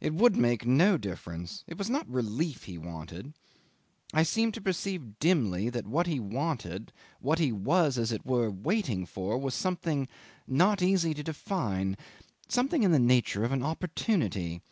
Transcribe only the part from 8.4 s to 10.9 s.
waiting for, was something not